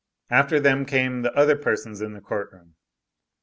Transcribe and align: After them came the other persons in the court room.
After 0.31 0.59
them 0.59 0.87
came 0.87 1.21
the 1.21 1.31
other 1.33 1.55
persons 1.55 2.01
in 2.01 2.13
the 2.13 2.21
court 2.21 2.51
room. 2.51 2.73